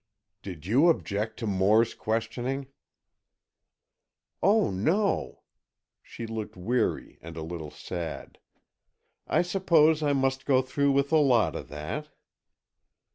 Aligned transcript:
"Did 0.41 0.65
you 0.65 0.89
object 0.89 1.37
to 1.37 1.45
Moore's 1.45 1.93
questioning?" 1.93 2.65
"Oh, 4.41 4.71
no." 4.71 5.43
She 6.01 6.25
looked 6.25 6.57
weary 6.57 7.19
and 7.21 7.37
a 7.37 7.43
little 7.43 7.69
sad. 7.69 8.39
"I 9.27 9.43
suppose 9.43 10.01
I 10.01 10.13
must 10.13 10.47
go 10.47 10.63
through 10.63 10.93
with 10.93 11.11
a 11.11 11.17
lot 11.17 11.55
of 11.55 11.67
that." 11.67 12.09